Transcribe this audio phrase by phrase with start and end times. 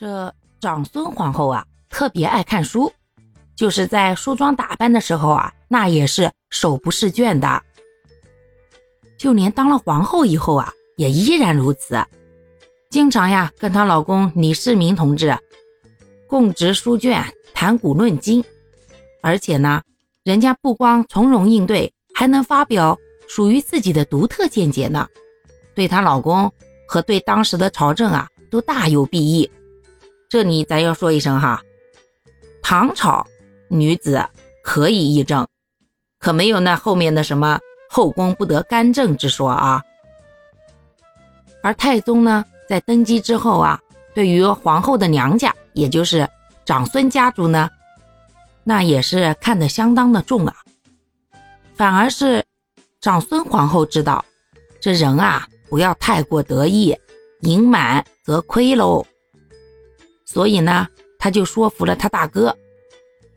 [0.00, 2.92] 这长孙皇后啊，特别爱看书，
[3.56, 7.60] 就是在梳妆打扮的时候啊，那也是手不释卷的。
[9.16, 12.00] 就连当了皇后以后啊，也依然如此，
[12.90, 15.36] 经常呀跟她老公李世民同志
[16.28, 18.44] 共执书卷，谈古论今，
[19.20, 19.82] 而且呢，
[20.22, 22.96] 人家不光从容应对，还能发表
[23.26, 25.08] 属于自己的独特见解呢，
[25.74, 26.52] 对她老公
[26.86, 29.50] 和对当时的朝政啊，都大有裨益。
[30.28, 31.62] 这里咱要说一声哈，
[32.62, 33.26] 唐朝
[33.68, 34.22] 女子
[34.62, 35.48] 可以议政，
[36.18, 37.58] 可没有那后面的什么
[37.88, 39.82] 后宫不得干政之说啊。
[41.62, 43.80] 而太宗呢，在登基之后啊，
[44.14, 46.28] 对于皇后的娘家，也就是
[46.66, 47.70] 长孙家族呢，
[48.64, 50.54] 那也是看得相当的重啊。
[51.74, 52.44] 反而是
[53.00, 54.22] 长孙皇后知道，
[54.78, 56.94] 这人啊，不要太过得意，
[57.40, 59.06] 盈满则亏喽。
[60.30, 60.86] 所以呢，
[61.18, 62.54] 他就说服了他大哥，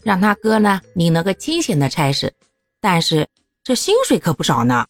[0.03, 2.33] 让他哥呢领了个清闲的差事，
[2.81, 3.29] 但是
[3.63, 4.85] 这薪水可不少呢。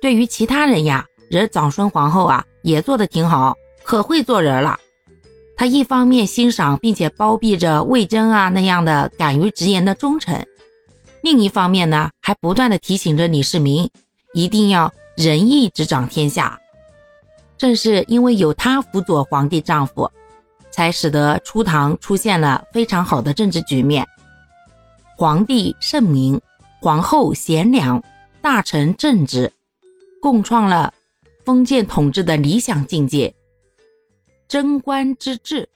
[0.00, 3.54] 对于其他人呀，人长孙皇后啊也做的挺好，
[3.84, 4.80] 可会做人了。
[5.58, 10.46] 他一方面欣赏并且包庇着魏征啊那样的敢于直言的忠臣，
[11.22, 13.90] 另一方面呢，还不断的提醒着李世民
[14.32, 16.58] 一定要仁义执掌天下。
[17.58, 20.10] 正是因为有他辅佐皇帝丈夫。
[20.70, 24.06] 才使得初唐出现了非常好的政治局面，
[25.16, 26.40] 皇帝圣明，
[26.80, 28.02] 皇后贤良，
[28.42, 29.52] 大臣正直，
[30.20, 30.92] 共创了
[31.44, 33.34] 封建统治的理想境界。
[34.48, 35.68] 贞观之治。